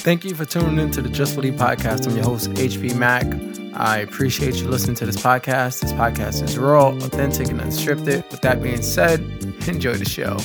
[0.00, 2.08] Thank you for tuning in to the Just Believe podcast.
[2.08, 3.26] I'm your host, HP Mac.
[3.74, 5.80] I appreciate you listening to this podcast.
[5.80, 8.30] This podcast is raw, authentic, and unscripted.
[8.30, 9.20] With that being said,
[9.68, 10.38] enjoy the show.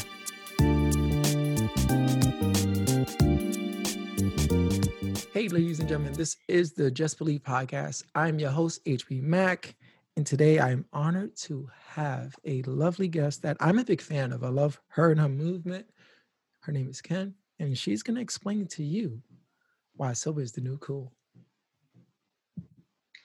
[5.32, 8.04] Hey, ladies and gentlemen, this is the Just Believe podcast.
[8.16, 9.76] I'm your host, HP Mac,
[10.18, 14.44] and today I'm honored to have a lovely guest that I'm a big fan of.
[14.44, 15.86] I love her and her movement.
[16.62, 19.22] Her name is Ken, and she's going to explain to you
[20.04, 21.14] why sober is the new cool.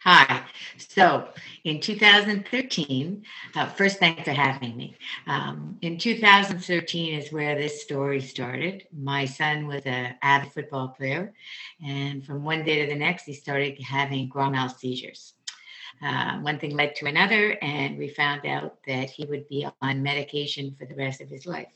[0.05, 0.45] Hi.
[0.77, 1.28] So
[1.64, 3.24] in 2013,
[3.56, 4.95] uh, first, thanks for having me.
[5.27, 8.87] Um, in 2013 is where this story started.
[8.96, 11.34] My son was an avid football player,
[11.84, 15.34] and from one day to the next, he started having grand mal seizures.
[16.01, 20.01] Uh, one thing led to another, and we found out that he would be on
[20.01, 21.74] medication for the rest of his life.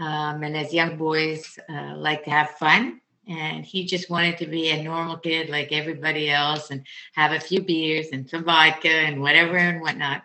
[0.00, 4.46] Um, and as young boys uh, like to have fun, and he just wanted to
[4.46, 8.88] be a normal kid like everybody else and have a few beers and some vodka
[8.88, 10.22] and whatever and whatnot.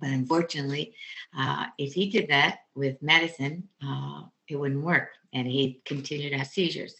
[0.00, 0.94] But unfortunately,
[1.36, 6.38] uh, if he did that with medicine, uh, it wouldn't work, and he continued to
[6.38, 6.96] have seizures.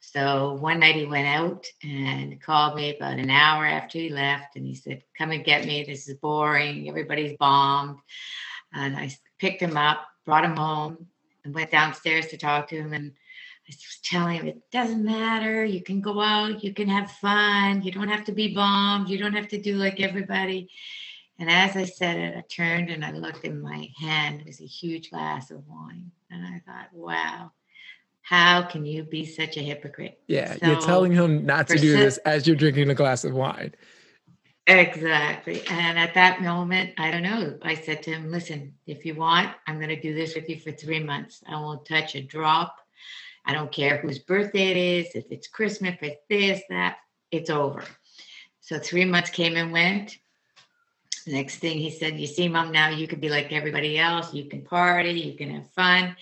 [0.00, 4.56] So one night he went out and called me about an hour after he left,
[4.56, 5.82] and he said, "Come and get me.
[5.82, 6.88] This is boring.
[6.88, 7.98] Everybody's bombed."
[8.72, 11.08] And I picked him up, brought him home,
[11.44, 13.12] and went downstairs to talk to him and
[13.68, 15.64] I was telling him it doesn't matter.
[15.64, 17.82] You can go out, you can have fun.
[17.82, 19.10] You don't have to be bombed.
[19.10, 20.70] You don't have to do like everybody.
[21.38, 24.40] And as I said it, I turned and I looked in my hand.
[24.40, 26.10] It was a huge glass of wine.
[26.30, 27.52] And I thought, wow,
[28.22, 30.18] how can you be such a hypocrite?
[30.26, 33.34] Yeah, so you're telling him not to do this as you're drinking a glass of
[33.34, 33.74] wine.
[34.66, 35.62] Exactly.
[35.70, 37.58] And at that moment, I don't know.
[37.62, 40.58] I said to him, listen, if you want, I'm going to do this with you
[40.58, 41.42] for three months.
[41.46, 42.76] I won't touch a drop
[43.48, 46.98] I don't care whose birthday it is, if it's Christmas, if it's this, that,
[47.30, 47.82] it's over.
[48.60, 50.18] So three months came and went.
[51.24, 54.34] The next thing he said, You see, mom, now you can be like everybody else.
[54.34, 56.14] You can party, you can have fun.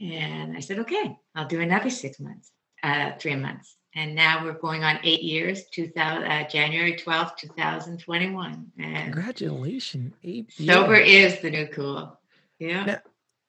[0.00, 2.50] And I said, Okay, I'll do another six months,
[2.82, 3.76] uh, three months.
[3.94, 8.72] And now we're going on eight years, 2000, uh, January 12th, 2021.
[8.78, 10.14] And Congratulations.
[10.24, 11.34] Eight sober years.
[11.34, 12.18] is the new cool.
[12.58, 12.84] Yeah.
[12.84, 12.98] Now,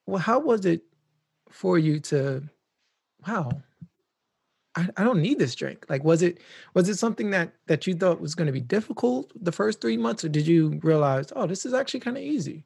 [0.06, 0.84] well, how was it
[1.50, 2.44] for you to
[3.28, 3.52] wow,
[4.76, 5.86] I, I don't need this drink.
[5.90, 6.40] Like, was it
[6.74, 9.98] was it something that that you thought was going to be difficult the first three
[9.98, 12.64] months, or did you realize, oh, this is actually kind of easy?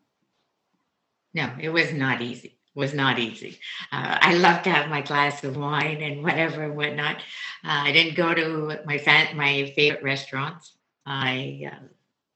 [1.33, 2.55] No, it was not easy.
[2.75, 3.59] Was not easy.
[3.91, 7.17] Uh, I love to have my glass of wine and whatever and whatnot.
[7.17, 10.73] Uh, I didn't go to my fan, my favorite restaurants.
[11.05, 11.85] I uh,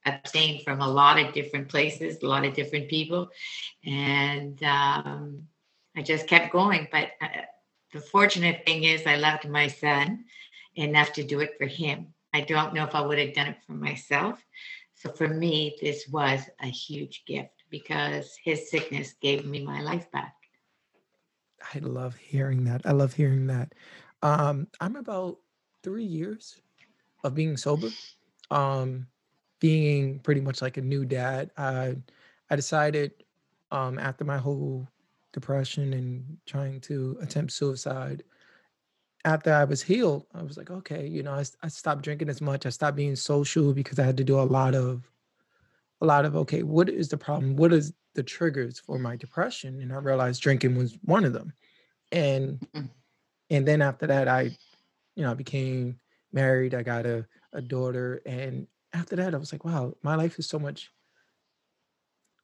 [0.06, 3.30] abstained from a lot of different places, a lot of different people,
[3.86, 5.44] and um,
[5.96, 6.88] I just kept going.
[6.92, 7.28] But uh,
[7.94, 10.26] the fortunate thing is I loved my son
[10.76, 12.14] enough to do it for him.
[12.34, 14.44] I don't know if I would have done it for myself.
[14.96, 20.10] So for me, this was a huge gift because his sickness gave me my life
[20.12, 20.34] back.
[21.74, 22.82] I love hearing that.
[22.86, 23.74] I love hearing that.
[24.22, 25.38] Um, I'm about
[25.84, 26.62] three years
[27.24, 27.90] of being sober,
[28.52, 29.08] um,
[29.60, 31.52] being pretty much like a new dad.
[31.58, 31.98] I
[32.50, 33.12] I decided
[33.72, 34.88] um, after my whole
[35.34, 38.24] depression and trying to attempt suicide.
[39.26, 42.42] After I was healed, I was like, okay, you know, I, I stopped drinking as
[42.42, 42.66] much.
[42.66, 45.10] I stopped being social because I had to do a lot of,
[46.02, 47.56] a lot of, okay, what is the problem?
[47.56, 49.82] What is the triggers for my depression?
[49.82, 51.54] And I realized drinking was one of them.
[52.12, 52.66] And,
[53.50, 54.58] and then after that, I,
[55.16, 56.00] you know, I became
[56.32, 56.76] married.
[56.76, 58.22] I got a, a daughter.
[58.26, 60.92] And after that, I was like, wow, my life is so much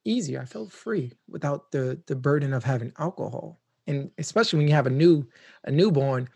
[0.10, 0.42] easier.
[0.42, 3.60] I felt free without the the burden of having alcohol.
[3.88, 5.28] And especially when you have a new
[5.64, 6.30] a newborn,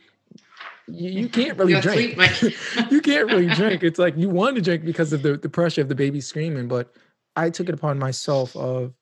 [0.88, 2.17] you, you can't really drink.
[2.91, 3.84] you can't really drink.
[3.84, 6.67] It's like you want to drink because of the, the pressure of the baby screaming.
[6.67, 6.94] But
[7.35, 8.94] I took it upon myself of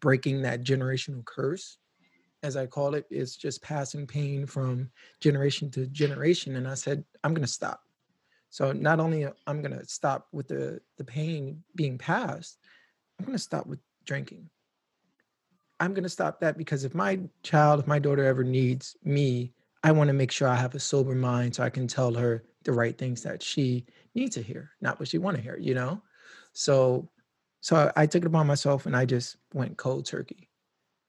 [0.00, 1.78] breaking that generational curse,
[2.42, 3.06] as I call it.
[3.10, 4.90] it, is just passing pain from
[5.20, 6.56] generation to generation.
[6.56, 7.80] And I said, I'm gonna stop.
[8.50, 12.58] So not only uh, I'm gonna stop with the the pain being passed,
[13.20, 14.48] I'm going to stop with drinking.
[15.78, 19.52] I'm going to stop that because if my child, if my daughter ever needs me,
[19.84, 22.44] I want to make sure I have a sober mind so I can tell her
[22.64, 23.84] the right things that she
[24.14, 26.00] needs to hear, not what she want to hear, you know?
[26.54, 27.10] So
[27.60, 30.48] so I, I took it upon myself and I just went cold turkey.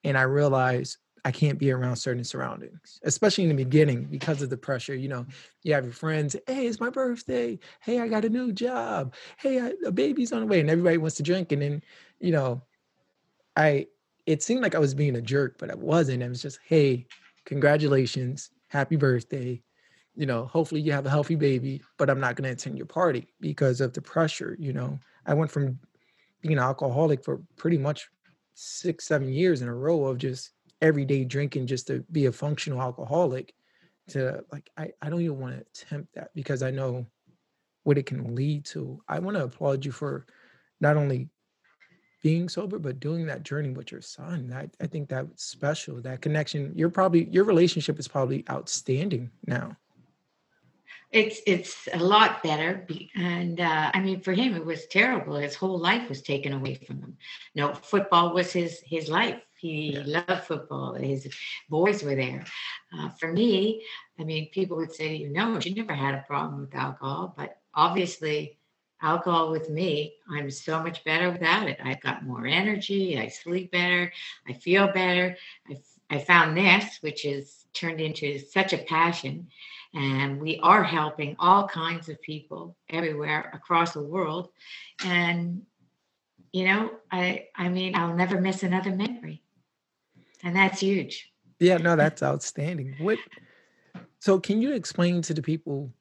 [0.03, 4.49] And I realized I can't be around certain surroundings, especially in the beginning because of
[4.49, 4.95] the pressure.
[4.95, 5.25] You know,
[5.63, 7.59] you have your friends, hey, it's my birthday.
[7.79, 9.13] Hey, I got a new job.
[9.37, 10.59] Hey, I, a baby's on the way.
[10.59, 11.51] And everybody wants to drink.
[11.51, 11.83] And then,
[12.19, 12.63] you know,
[13.55, 13.87] I,
[14.25, 16.23] it seemed like I was being a jerk, but I wasn't.
[16.23, 17.05] I was just, hey,
[17.45, 19.61] congratulations, happy birthday.
[20.15, 22.85] you know, hopefully you have a healthy baby, but I'm not going to attend your
[22.85, 24.55] party because of the pressure.
[24.59, 25.79] You know, I went from
[26.41, 28.09] being an alcoholic for pretty much
[28.53, 30.51] six, seven years in a row of just
[30.81, 33.53] everyday drinking just to be a functional alcoholic
[34.09, 37.05] to like, I, I don't even want to attempt that because I know
[37.83, 39.01] what it can lead to.
[39.07, 40.25] I want to applaud you for
[40.79, 41.29] not only
[42.21, 44.53] being sober, but doing that journey with your son.
[44.55, 46.01] I, I think that's special.
[46.01, 49.75] That connection, you're probably your relationship is probably outstanding now.
[51.11, 55.35] It's it's a lot better, and uh, I mean, for him, it was terrible.
[55.35, 57.17] His whole life was taken away from him.
[57.53, 59.41] Know, football was his his life.
[59.61, 60.23] He yeah.
[60.27, 60.95] loved football.
[60.95, 61.27] His
[61.69, 62.45] boys were there.
[62.97, 63.85] Uh, for me,
[64.19, 67.59] I mean, people would say, you know, she never had a problem with alcohol, but
[67.73, 68.57] obviously,
[69.01, 71.79] alcohol with me, I'm so much better without it.
[71.83, 73.17] I've got more energy.
[73.17, 74.11] I sleep better.
[74.47, 75.37] I feel better.
[75.69, 75.77] I
[76.13, 79.47] I found this, which is turned into such a passion
[79.93, 84.49] and we are helping all kinds of people everywhere across the world
[85.05, 85.61] and
[86.51, 89.41] you know i i mean i'll never miss another memory
[90.43, 91.31] and that's huge.
[91.59, 92.95] Yeah no that's outstanding.
[92.99, 93.19] What
[94.19, 95.91] so can you explain to the people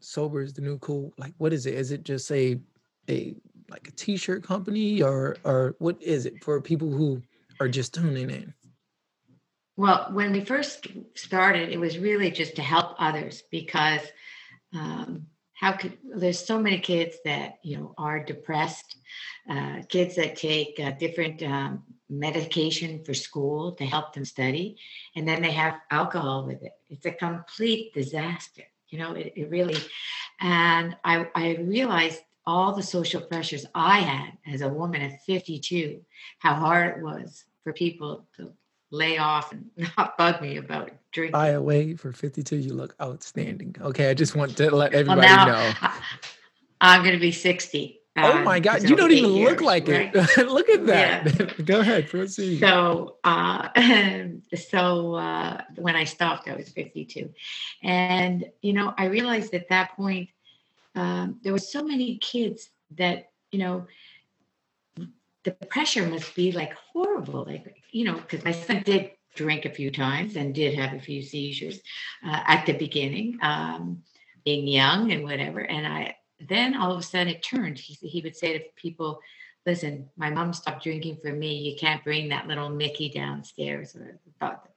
[0.00, 1.74] sober is the new cool like what is it?
[1.74, 2.60] Is it just a
[3.08, 3.34] a
[3.70, 7.22] like a t-shirt company or or what is it for people who
[7.60, 8.54] are just tuning in?
[9.76, 14.02] Well, when we first started, it was really just to help others because
[14.74, 18.96] um, how could there's so many kids that you know are depressed,
[19.48, 21.82] uh, kids that take uh, different um,
[22.12, 24.76] medication for school to help them study,
[25.16, 26.72] and then they have alcohol with it.
[26.90, 28.62] It's a complete disaster.
[28.88, 29.78] You know, it, it really,
[30.40, 36.00] and I I realized all the social pressures I had as a woman at 52,
[36.38, 38.52] how hard it was for people to
[38.90, 41.32] lay off and not bug me about drinking.
[41.32, 43.74] By the way, for 52, you look outstanding.
[43.80, 45.72] Okay, I just want to let everybody well, now, know.
[46.80, 48.00] I, am going to be 60.
[48.16, 50.10] Oh um, my God, you don't even years, look like right?
[50.14, 50.36] it.
[50.48, 51.40] look at that.
[51.40, 51.46] Yeah.
[51.64, 52.60] Go ahead, proceed.
[52.60, 53.68] So, uh,
[54.68, 57.32] so uh, when I stopped, I was 52.
[57.82, 60.28] And, you know, I realized at that point,
[60.94, 62.68] um, there were so many kids
[62.98, 63.86] that, you know,
[65.44, 67.44] the pressure must be like horrible.
[67.46, 71.00] Like, you know, because my son did drink a few times and did have a
[71.00, 71.80] few seizures
[72.26, 74.02] uh, at the beginning, um,
[74.44, 75.60] being young and whatever.
[75.60, 76.16] And I
[76.48, 77.78] then all of a sudden it turned.
[77.78, 79.20] He, he would say to people,
[79.66, 81.56] listen, my mom stopped drinking for me.
[81.56, 84.68] You can't bring that little Mickey downstairs or about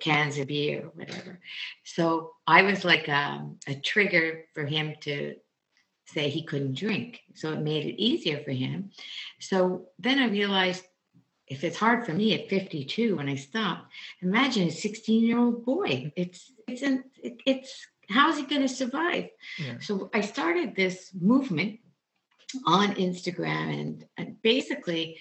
[0.00, 1.40] cans of beer or whatever.
[1.84, 5.36] So I was like um, a trigger for him to
[6.06, 7.20] say he couldn't drink.
[7.34, 8.90] So it made it easier for him.
[9.40, 10.84] So then I realized
[11.46, 13.92] if it's hard for me at 52 when I stopped,
[14.22, 16.12] imagine a 16 year old boy.
[16.16, 19.28] It's it's an, it, it's how's he going to survive?
[19.58, 19.78] Yeah.
[19.80, 21.80] So I started this movement
[22.66, 25.18] on Instagram and, and basically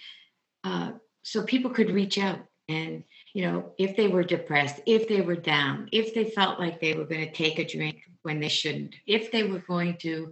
[0.63, 0.91] uh,
[1.23, 2.39] so people could reach out
[2.69, 3.03] and
[3.33, 6.93] you know if they were depressed if they were down if they felt like they
[6.93, 10.31] were going to take a drink when they shouldn't if they were going to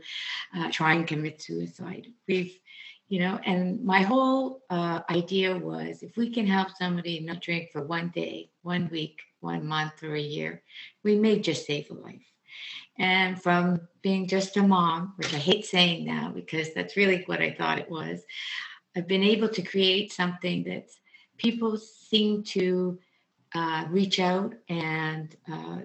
[0.56, 2.58] uh, try and commit suicide we've
[3.10, 7.70] you know and my whole uh, idea was if we can help somebody not drink
[7.72, 10.62] for one day one week one month or a year
[11.04, 12.31] we may just save a life
[12.98, 17.42] and from being just a mom which i hate saying now because that's really what
[17.42, 18.22] i thought it was
[18.96, 20.88] i've been able to create something that
[21.38, 23.00] people seem to
[23.54, 25.80] uh, reach out and uh,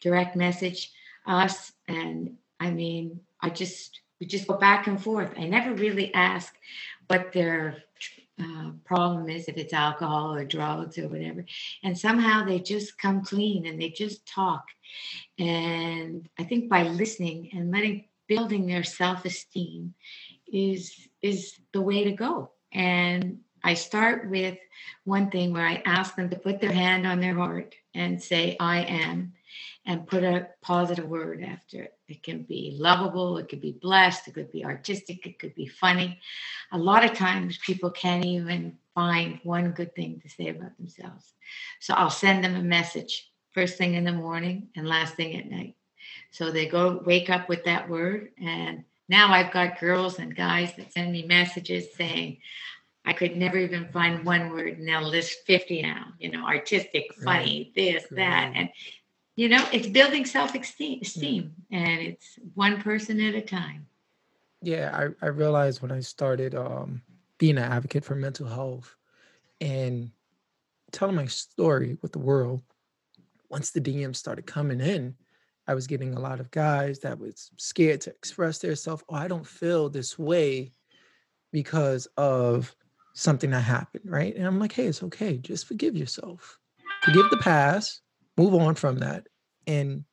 [0.00, 0.90] direct message
[1.28, 1.72] us.
[1.86, 5.32] And I mean, I just, we just go back and forth.
[5.36, 6.54] I never really ask
[7.06, 7.82] what their
[8.40, 11.44] uh, problem is, if it's alcohol or drugs or whatever.
[11.82, 14.64] And somehow they just come clean and they just talk.
[15.38, 19.94] And I think by listening and letting, building their self esteem
[20.46, 22.50] is is the way to go.
[22.72, 24.58] And I start with
[25.04, 28.56] one thing where I ask them to put their hand on their heart and say,
[28.60, 29.32] I am,
[29.84, 31.94] and put a positive word after it.
[32.06, 35.66] It can be lovable, it could be blessed, it could be artistic, it could be
[35.66, 36.20] funny.
[36.72, 41.32] A lot of times people can't even find one good thing to say about themselves.
[41.80, 45.50] So I'll send them a message first thing in the morning and last thing at
[45.50, 45.74] night.
[46.30, 48.30] So they go wake up with that word.
[48.40, 52.38] And now I've got girls and guys that send me messages saying,
[53.04, 57.12] I could never even find one word, and they'll list 50 now, you know, artistic,
[57.24, 57.74] funny, right.
[57.74, 58.52] this, that.
[58.54, 58.68] And,
[59.34, 61.00] you know, it's building self esteem,
[61.68, 61.78] yeah.
[61.78, 63.86] and it's one person at a time.
[64.62, 67.02] Yeah, I, I realized when I started um,
[67.38, 68.94] being an advocate for mental health
[69.60, 70.12] and
[70.92, 72.62] telling my story with the world,
[73.50, 75.14] once the DMs started coming in,
[75.66, 79.04] I was getting a lot of guys that was scared to express themselves.
[79.08, 80.72] Oh, I don't feel this way
[81.52, 82.74] because of
[83.14, 84.34] something that happened, right?
[84.34, 85.38] And I'm like, hey, it's okay.
[85.38, 86.58] Just forgive yourself.
[87.02, 88.02] Forgive the past,
[88.36, 89.26] move on from that,
[89.66, 90.04] and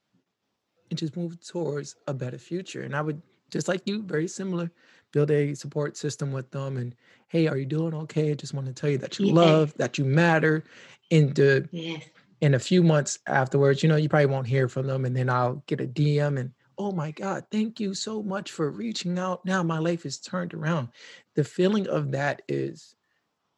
[0.89, 2.83] and just move towards a better future.
[2.83, 4.71] And I would just like you, very similar,
[5.11, 6.77] build a support system with them.
[6.77, 6.95] And
[7.27, 8.31] hey, are you doing okay?
[8.31, 10.63] I just want to tell you that you love, that you matter.
[11.11, 12.03] And the Yes.
[12.41, 15.05] In a few months afterwards, you know, you probably won't hear from them.
[15.05, 18.69] And then I'll get a DM and, oh my God, thank you so much for
[18.69, 19.45] reaching out.
[19.45, 20.89] Now my life is turned around.
[21.35, 22.95] The feeling of that is,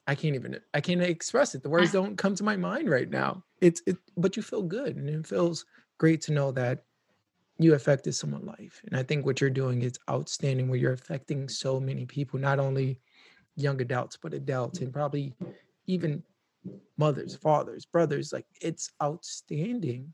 [0.06, 1.64] I can't even, I can't express it.
[1.64, 3.44] The words Ah, don't come to my mind right now.
[3.60, 4.96] It's, it, but you feel good.
[4.96, 5.66] And it feels
[5.98, 6.84] great to know that
[7.60, 8.82] you affected someone's life.
[8.86, 12.60] And I think what you're doing is outstanding where you're affecting so many people, not
[12.60, 13.00] only
[13.56, 15.34] young adults, but adults and probably
[15.88, 16.24] even
[16.98, 18.34] mothers, fathers, brothers.
[18.34, 20.14] Like it's outstanding.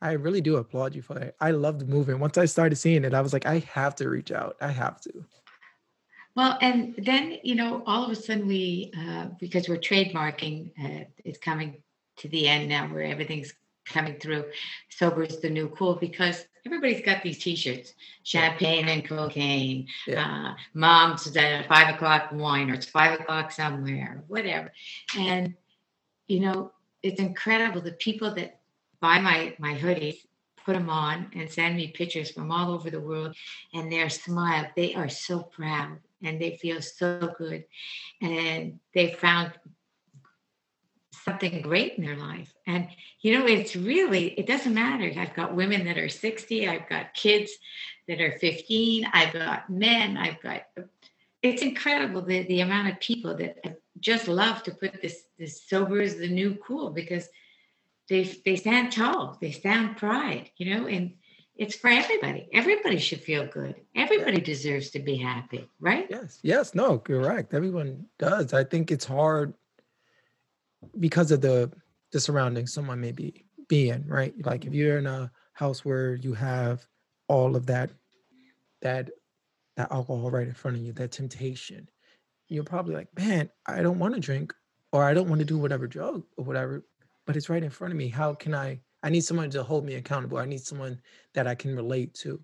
[0.00, 1.36] I really do applaud you for it.
[1.40, 2.20] I love the movement.
[2.20, 4.56] Once I started seeing it, I was like, I have to reach out.
[4.60, 5.24] I have to.
[6.34, 11.04] Well, and then, you know, all of a sudden we, uh, because we're trademarking, uh,
[11.24, 11.82] it's coming
[12.16, 13.52] to the end now where everything's
[13.86, 14.44] coming through.
[14.88, 20.52] Sober is the new cool because everybody's got these t-shirts, champagne and cocaine, Yeah.
[20.52, 24.72] uh, mom's at five o'clock wine or it's five o'clock somewhere, whatever.
[25.18, 25.54] And,
[26.28, 26.72] you know,
[27.02, 28.60] it's incredible the people that
[29.00, 30.24] buy my, my hoodies,
[30.64, 33.34] put them on and send me pictures from all over the world
[33.74, 37.64] and their smile, they are so proud and they feel so good.
[38.20, 39.52] And they found
[41.24, 42.52] something great in their life.
[42.66, 42.88] And,
[43.20, 45.12] you know, it's really, it doesn't matter.
[45.18, 47.52] I've got women that are 60, I've got kids
[48.08, 50.62] that are 15, I've got men, I've got,
[51.42, 56.00] it's incredible the, the amount of people that just love to put this, this sober
[56.00, 57.28] is the new cool because
[58.08, 61.12] they, they stand tall, they stand pride, you know, and
[61.54, 62.48] it's for everybody.
[62.52, 63.76] Everybody should feel good.
[63.94, 66.06] Everybody deserves to be happy, right?
[66.10, 66.40] Yes.
[66.42, 66.74] Yes.
[66.74, 67.52] No, correct.
[67.54, 68.52] Everyone does.
[68.52, 69.54] I think it's hard
[70.98, 71.70] because of the
[72.12, 74.34] the surroundings someone may be be in, right?
[74.44, 76.86] Like if you're in a house where you have
[77.28, 77.90] all of that
[78.82, 79.10] that
[79.76, 81.88] that alcohol right in front of you, that temptation,
[82.48, 84.52] you're probably like, man, I don't want to drink
[84.92, 86.84] or I don't want to do whatever drug or whatever,
[87.26, 88.08] but it's right in front of me.
[88.08, 88.80] How can I?
[89.02, 90.38] I need someone to hold me accountable.
[90.38, 91.00] I need someone
[91.34, 92.40] that I can relate to.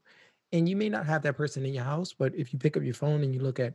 [0.53, 2.83] And you may not have that person in your house, but if you pick up
[2.83, 3.75] your phone and you look at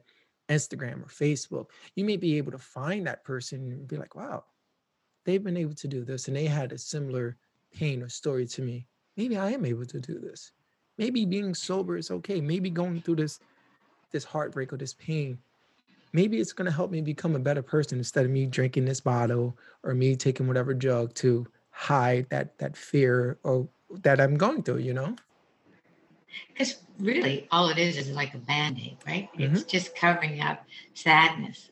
[0.50, 4.44] Instagram or Facebook, you may be able to find that person and be like, wow,
[5.26, 7.38] they've been able to do this and they had a similar
[7.74, 8.88] pain or story to me.
[9.18, 10.52] Maybe I am able to do this.
[10.98, 12.42] Maybe being sober is okay.
[12.42, 13.40] Maybe going through this
[14.12, 15.40] this heartbreak or this pain
[16.14, 19.02] maybe it's going to help me become a better person instead of me drinking this
[19.02, 23.68] bottle or me taking whatever drug to hide that that fear or
[24.04, 25.16] that I'm going through, you know?
[26.54, 29.30] Because really, all it is is like a band aid, right?
[29.36, 31.70] hmm It's just covering up sadness.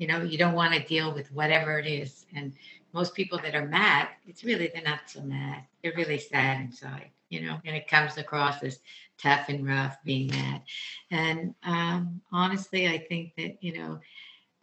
[0.00, 2.24] You know, you don't want to deal with whatever it is.
[2.34, 2.54] And
[2.94, 5.64] most people that are mad, it's really, they're not so mad.
[5.82, 8.80] They're really sad inside, you know, and it comes across as
[9.18, 10.62] tough and rough being mad.
[11.10, 14.00] And um, honestly, I think that, you know,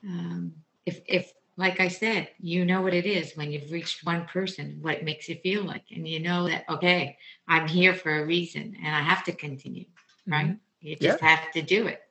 [0.03, 0.53] um,
[0.87, 4.79] if, if, like I said, you know what it is when you've reached one person,
[4.81, 5.83] what it makes you feel like.
[5.95, 7.15] And you know that, okay,
[7.47, 9.85] I'm here for a reason and I have to continue,
[10.27, 10.57] right?
[10.81, 11.11] You Yeah.
[11.11, 12.01] just have to do it.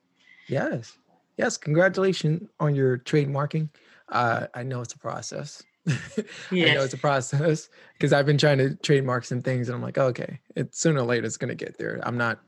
[0.47, 0.97] Yes.
[1.37, 1.57] Yes.
[1.57, 3.69] Congratulations on your trademarking.
[4.09, 5.63] Uh, I know it's a process.
[5.87, 5.93] I
[6.51, 9.97] know it's a process because I've been trying to trademark some things and I'm like,
[9.97, 11.99] okay, it's sooner or later it's going to get there.
[12.03, 12.39] I'm not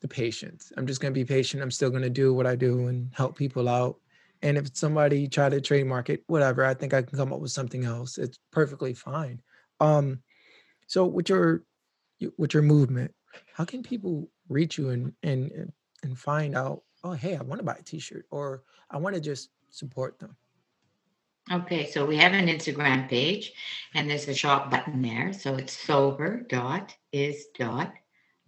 [0.00, 0.70] the patient.
[0.76, 1.62] I'm just going to be patient.
[1.62, 3.96] I'm still going to do what I do and help people out.
[4.42, 7.52] And if somebody try to trademark it, whatever, I think I can come up with
[7.52, 8.18] something else.
[8.18, 9.40] It's perfectly fine.
[9.80, 10.22] Um,
[10.86, 11.64] so with your
[12.36, 13.14] with your movement,
[13.54, 15.72] how can people reach you and and
[16.02, 19.20] and find out, oh, hey, I want to buy a t-shirt or I want to
[19.20, 20.36] just support them?
[21.52, 23.52] Okay, so we have an Instagram page
[23.94, 25.32] and there's a shop button there.
[25.34, 27.92] So it's sober dot is dot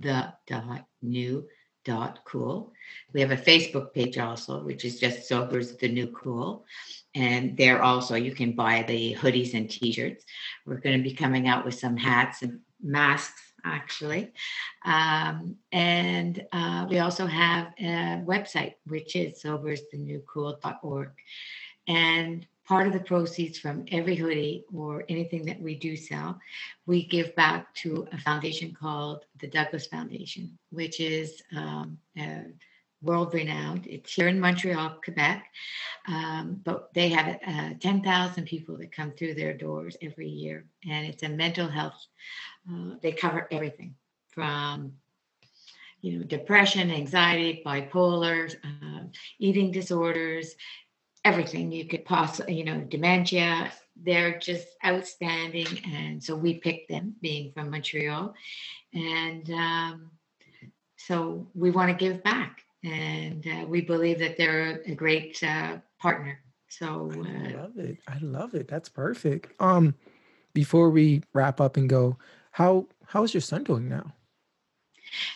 [0.00, 1.46] the dot new
[1.84, 2.72] dot cool.
[3.12, 6.64] We have a Facebook page also, which is just sober's the new cool.
[7.14, 10.24] And there also you can buy the hoodies and t-shirts.
[10.64, 14.32] We're going to be coming out with some hats and masks actually.
[14.84, 21.10] Um, and uh, we also have a website, which is soberstheNewCool.org.
[21.88, 26.38] And part of the proceeds from every hoodie or anything that we do sell,
[26.86, 31.98] we give back to a foundation called the Douglas Foundation, which is um,
[33.02, 33.86] world renowned.
[33.86, 35.46] It's here in Montreal, Quebec,
[36.08, 40.64] um, but they have uh, 10,000 people that come through their doors every year.
[40.88, 42.06] And it's a mental health,
[42.70, 43.94] uh, they cover everything
[44.28, 44.92] from
[46.00, 49.04] you know depression, anxiety, bipolar, uh,
[49.38, 50.54] eating disorders,
[51.24, 53.72] everything you could possibly, you know, dementia.
[53.96, 58.34] They're just outstanding, and so we picked them, being from Montreal,
[58.92, 60.10] and um,
[60.96, 65.78] so we want to give back, and uh, we believe that they're a great uh,
[65.98, 66.40] partner.
[66.68, 67.98] So I uh, love it.
[68.06, 68.68] I love it.
[68.68, 69.52] That's perfect.
[69.60, 69.94] Um,
[70.52, 72.16] before we wrap up and go,
[72.56, 74.14] how how is your son doing now?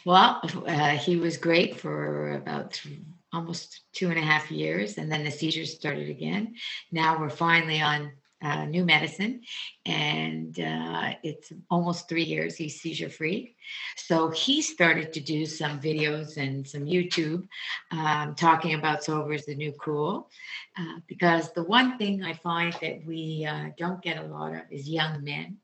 [0.06, 2.98] Well, uh, he was great for about th-
[3.30, 6.54] almost two and a half years, and then the seizures started again.
[6.90, 9.42] Now we're finally on uh, new medicine,
[9.84, 13.54] and uh, it's almost three years he's seizure free.
[13.96, 17.46] So he started to do some videos and some YouTube
[17.90, 20.30] um, talking about sober is the new cool.
[20.78, 24.62] Uh, because the one thing I find that we uh, don't get a lot of
[24.70, 25.58] is young men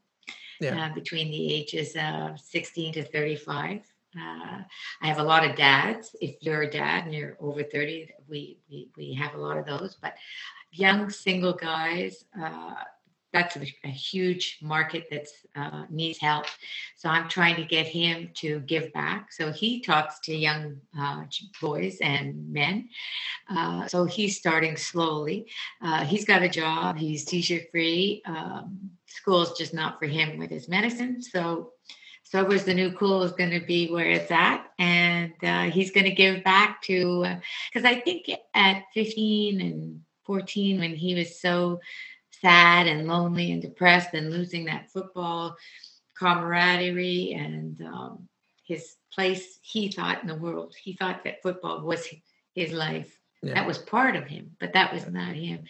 [0.61, 0.87] Yeah.
[0.87, 3.83] uh, between the ages of 16 to 35.
[4.17, 4.63] Uh,
[5.03, 6.17] I have a lot of dads.
[6.21, 9.67] If you're a dad and you're over 30, we we, we have a lot of
[9.67, 9.97] those.
[10.01, 10.15] But
[10.71, 12.75] young single guys, uh,
[13.33, 16.47] that's a, a huge market that uh, needs help.
[16.97, 19.33] So I'm trying to get him to give back.
[19.33, 21.25] So he talks to young uh,
[21.61, 22.89] boys and men.
[23.51, 25.47] Uh, so he's starting slowly.
[25.83, 26.97] Uh, he's got a job.
[26.97, 28.23] He's t-shirt free.
[28.25, 31.23] Um, school's just not for him with his medicine.
[31.23, 31.73] So
[32.23, 34.67] Sober's the New Cool is going to be where it's at.
[34.79, 37.39] And uh, he's going to give back to,
[37.73, 41.81] because I think at 15 and 14, when he was so
[42.41, 45.57] sad and lonely and depressed and losing that football
[46.19, 48.29] camaraderie and um,
[48.65, 52.09] his place, he thought in the world, he thought that football was
[52.55, 53.17] his life.
[53.43, 53.55] Yeah.
[53.55, 55.65] That was part of him, but that was not him.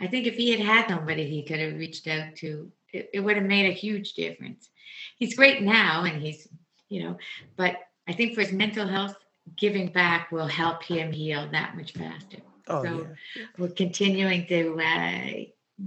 [0.00, 3.20] I think if he had had somebody he could have reached out to, it, it
[3.20, 4.68] would have made a huge difference.
[5.16, 6.48] He's great now, and he's,
[6.88, 7.18] you know,
[7.56, 7.76] but
[8.06, 9.16] I think for his mental health,
[9.56, 12.38] giving back will help him heal that much faster.
[12.68, 13.46] Oh So yeah.
[13.56, 15.30] we're continuing to uh,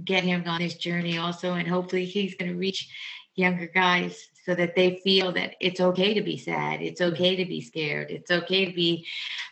[0.04, 2.88] get him on his journey also, and hopefully he's going to reach
[3.34, 7.44] younger guys so that they feel that it's okay to be sad, it's okay to
[7.44, 9.06] be scared, it's okay to be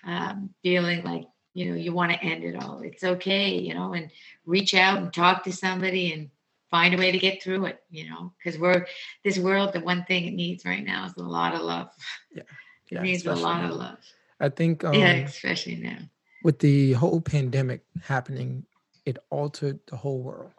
[0.05, 2.81] um, feeling like you know you want to end it all.
[2.81, 4.11] It's okay, you know, and
[4.47, 6.31] reach out and talk to somebody and
[6.71, 7.81] find a way to get through it.
[7.91, 8.87] You know, because we're
[9.25, 9.73] this world.
[9.73, 11.89] The one thing it needs right now is a lot of love.
[12.35, 12.43] Yeah.
[12.91, 13.03] It Yeah.
[13.03, 13.99] needs a lot of love.
[14.41, 15.99] I think um yeah, especially now.
[16.43, 18.65] with the whole pandemic happening,
[19.05, 20.53] it altered the whole world,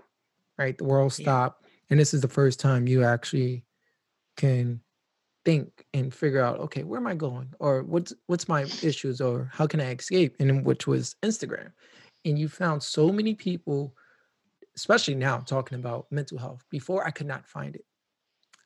[0.58, 0.78] right?
[0.78, 1.24] The world Yeah.
[1.24, 1.65] stopped.
[1.89, 3.65] And this is the first time you actually
[4.38, 4.82] can
[5.43, 7.54] think and figure out, okay, where am I going?
[7.60, 10.36] Or what's what's my issues or how can I escape?
[10.39, 11.71] And which was Instagram.
[12.24, 13.95] And you found so many people,
[14.81, 16.65] especially now talking about mental health.
[16.71, 17.85] Before I could not find it.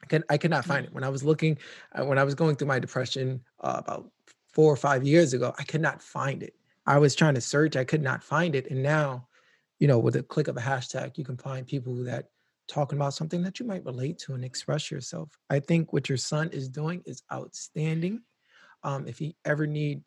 [0.02, 0.94] I could I could not find it.
[0.94, 1.58] When I was looking,
[1.94, 4.10] uh, when I was going through my depression uh, about
[4.54, 6.54] four or five years ago, I could not find it.
[6.88, 8.72] I was trying to search, I could not find it.
[8.72, 9.28] And now,
[9.80, 12.30] you know, with a click of a hashtag, you can find people that
[12.68, 15.30] talking about something that you might relate to and express yourself.
[15.50, 18.22] I think what your son is doing is outstanding.
[18.84, 20.04] Um, if he ever need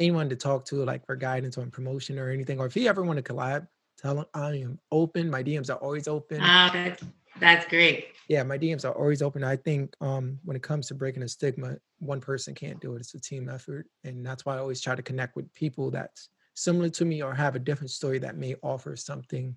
[0.00, 3.02] anyone to talk to, like for guidance on promotion or anything, or if he ever
[3.02, 3.66] want to collab,
[4.02, 5.30] tell him I am open.
[5.30, 6.40] My DMs are always open.
[6.42, 7.02] Ah, that's
[7.40, 8.08] that's great.
[8.28, 9.42] yeah my dms are always open.
[9.42, 13.00] I think um when it comes to breaking a stigma one person can't do it.
[13.00, 16.28] It's a team effort and that's why i always try to connect with people that's
[16.54, 19.56] similar to me or have a different story that may offer something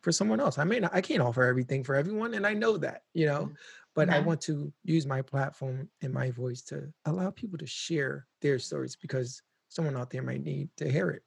[0.00, 0.56] for someone else.
[0.58, 3.50] I may not i can't offer everything for everyone and i know that you know
[3.94, 8.26] but i want to use my platform and my voice to allow people to share
[8.40, 11.22] their stories because someone out there might need to hear it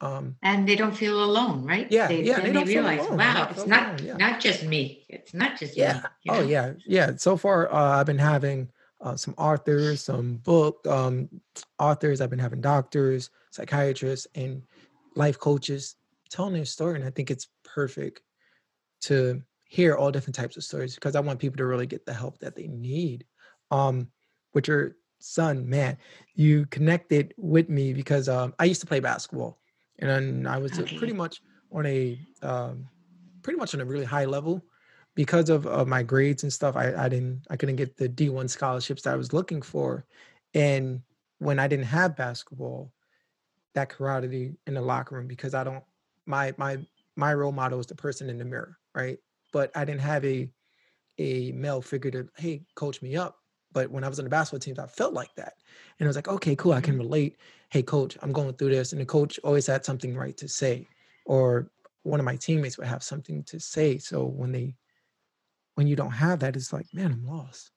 [0.00, 1.90] um and they don't feel alone, right?
[1.90, 3.18] Yeah, they, yeah, they they, don't feel realize, alone.
[3.18, 4.16] Wow, it's not alone, yeah.
[4.16, 5.04] not just me.
[5.08, 6.00] It's not just yeah me.
[6.24, 8.68] you oh yeah yeah so far uh, i've been having
[9.00, 11.28] uh, some authors some book um,
[11.78, 14.62] authors i've been having doctors psychiatrists and
[15.14, 15.96] life coaches
[16.30, 18.20] telling their story and i think it's perfect
[19.00, 22.14] to hear all different types of stories because i want people to really get the
[22.14, 23.24] help that they need
[23.70, 24.08] um
[24.54, 25.96] with your son man
[26.34, 29.58] you connected with me because um, i used to play basketball
[29.98, 31.40] and then i was uh, pretty much
[31.72, 32.88] on a um,
[33.42, 34.62] pretty much on a really high level.
[35.14, 38.50] Because of, of my grades and stuff I, I didn't i couldn't get the d1
[38.50, 40.04] scholarships that i was looking for.
[40.52, 41.00] And
[41.38, 42.92] when i didn't have basketball
[43.74, 45.84] that camaraderie in the locker room because i don't
[46.26, 46.78] my my
[47.16, 49.18] my role model is the person in the mirror right?
[49.52, 50.50] But i didn't have a
[51.18, 53.38] a male figure to hey coach me up
[53.72, 55.54] but when i was on the basketball teams i felt like that
[55.98, 57.02] and i was like okay cool i can mm-hmm.
[57.02, 57.36] relate
[57.70, 60.86] hey coach i'm going through this and the coach always had something right to say
[61.24, 61.70] or
[62.02, 64.74] one of my teammates would have something to say so when they
[65.74, 67.72] when you don't have that it's like man i'm lost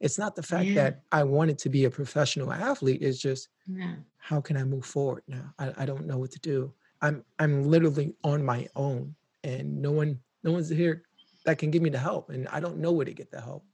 [0.00, 0.74] It's not the fact yeah.
[0.74, 3.02] that I wanted to be a professional athlete.
[3.02, 3.96] It's just yeah.
[4.16, 5.52] how can I move forward now?
[5.58, 6.72] I, I don't know what to do.
[7.02, 11.02] I'm I'm literally on my own and no one no one's here
[11.44, 12.30] that can give me the help.
[12.30, 13.64] And I don't know where to get the help.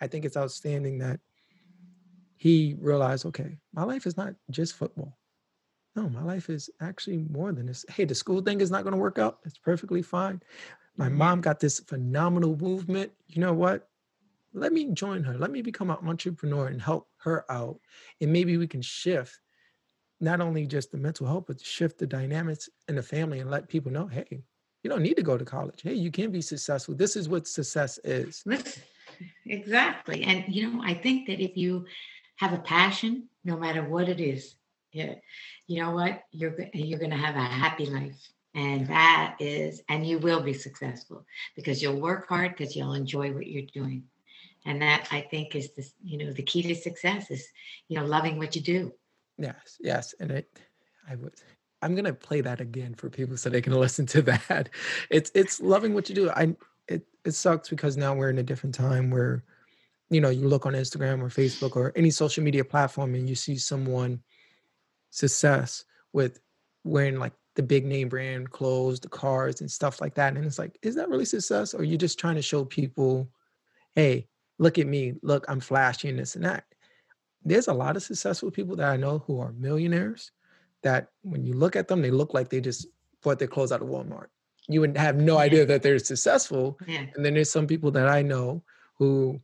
[0.00, 1.20] I think it's outstanding that
[2.36, 5.16] he realized, okay, my life is not just football.
[5.94, 7.84] No, my life is actually more than this.
[7.88, 9.38] Hey, the school thing is not going to work out.
[9.46, 10.42] It's perfectly fine.
[10.96, 11.16] My mm-hmm.
[11.16, 13.12] mom got this phenomenal movement.
[13.28, 13.88] You know what?
[14.52, 15.38] Let me join her.
[15.38, 17.80] Let me become an entrepreneur and help her out.
[18.20, 19.40] And maybe we can shift
[20.20, 23.68] not only just the mental health, but shift the dynamics in the family and let
[23.68, 24.42] people know, hey,
[24.82, 25.82] you don't need to go to college.
[25.82, 26.94] Hey, you can be successful.
[26.94, 28.44] This is what success is.
[29.46, 30.22] Exactly.
[30.24, 31.86] And you know, I think that if you
[32.36, 34.54] have a passion, no matter what it is,
[34.92, 35.14] yeah,
[35.66, 38.16] you know what, you're you're going to have a happy life,
[38.54, 41.24] and that is, and you will be successful
[41.54, 44.04] because you'll work hard because you'll enjoy what you're doing,
[44.64, 47.46] and that I think is the you know the key to success is
[47.88, 48.92] you know loving what you do.
[49.38, 50.58] Yes, yes, and it,
[51.08, 51.34] I would.
[51.82, 54.70] I'm gonna play that again for people so they can listen to that.
[55.10, 56.30] It's it's loving what you do.
[56.30, 56.56] I
[56.88, 59.44] it it sucks because now we're in a different time where
[60.10, 63.34] you know you look on instagram or facebook or any social media platform and you
[63.34, 64.20] see someone
[65.10, 66.40] success with
[66.84, 70.58] wearing like the big name brand clothes the cars and stuff like that and it's
[70.58, 71.74] like is that really success?
[71.74, 73.28] Or are you just trying to show people
[73.94, 75.14] hey look at me.
[75.22, 76.64] Look i'm flashy and this and that.
[77.44, 80.30] There's a lot of successful people that i know who are millionaires
[80.82, 82.86] that when you look at them they look like they just
[83.22, 84.26] bought their clothes out of walmart
[84.68, 86.78] you would have no idea that they're successful.
[86.86, 87.04] Yeah.
[87.14, 88.62] And then there's some people that I know
[88.98, 89.40] who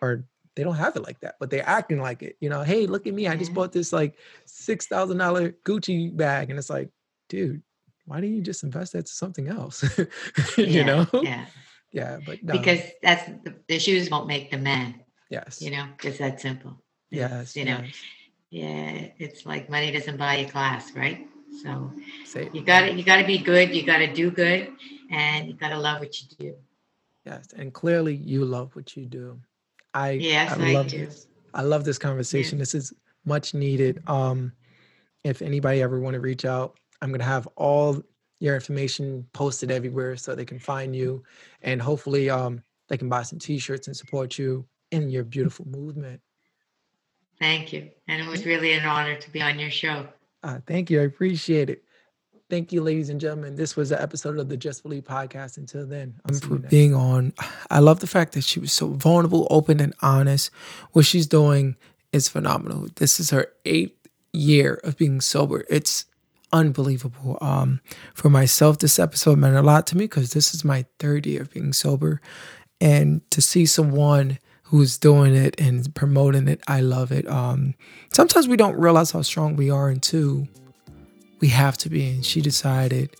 [0.00, 0.24] are
[0.56, 2.36] they don't have it like that, but they're acting like it.
[2.40, 3.26] You know, hey, look at me.
[3.26, 6.50] I just bought this like six thousand dollar Gucci bag.
[6.50, 6.90] And it's like,
[7.28, 7.62] dude,
[8.06, 9.82] why didn't you just invest that to something else?
[10.56, 11.06] you yeah, know?
[11.14, 11.46] Yeah.
[11.92, 12.18] Yeah.
[12.24, 12.52] But no.
[12.52, 15.00] because that's the, the, shoes won't make the man.
[15.30, 15.60] Yes.
[15.60, 16.80] You know, it's that simple.
[17.10, 17.56] Yes.
[17.56, 17.94] you know, yes.
[18.50, 21.26] yeah, it's like money doesn't buy you class, right?
[21.62, 21.92] So
[22.52, 23.74] you got to you got to be good.
[23.74, 24.72] You got to do good,
[25.10, 26.54] and you got to love what you do.
[27.24, 29.40] Yes, and clearly you love what you do.
[29.94, 31.06] I yes, I, love I do.
[31.06, 31.26] This.
[31.54, 32.58] I love this conversation.
[32.58, 32.92] This is
[33.24, 34.02] much needed.
[34.08, 34.52] Um,
[35.22, 38.02] if anybody ever want to reach out, I'm gonna have all
[38.40, 41.22] your information posted everywhere so they can find you,
[41.62, 46.20] and hopefully, um, they can buy some T-shirts and support you in your beautiful movement.
[47.38, 50.06] Thank you, and it was really an honor to be on your show.
[50.44, 51.00] Uh, thank you.
[51.00, 51.82] I appreciate it.
[52.50, 53.56] Thank you, ladies and gentlemen.
[53.56, 55.56] This was an episode of the Just Believe podcast.
[55.56, 57.32] Until then, I'm for being on.
[57.70, 60.50] I love the fact that she was so vulnerable, open, and honest.
[60.92, 61.76] What she's doing
[62.12, 62.88] is phenomenal.
[62.96, 65.64] This is her eighth year of being sober.
[65.70, 66.04] It's
[66.52, 67.38] unbelievable.
[67.40, 67.80] Um,
[68.12, 71.40] for myself, this episode meant a lot to me because this is my third year
[71.42, 72.20] of being sober,
[72.78, 76.60] and to see someone who's doing it and promoting it.
[76.66, 77.26] I love it.
[77.28, 77.74] Um,
[78.12, 80.48] sometimes we don't realize how strong we are until
[81.40, 82.08] we have to be.
[82.08, 83.14] And she decided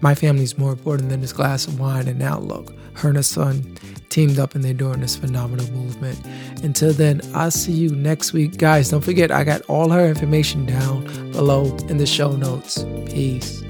[0.00, 2.08] my family's more important than this glass of wine.
[2.08, 3.76] And now look, her and her son
[4.08, 6.18] teamed up and they're doing this phenomenal movement.
[6.62, 8.56] Until then, I'll see you next week.
[8.56, 12.84] Guys, don't forget, I got all her information down below in the show notes.
[13.06, 13.62] Peace.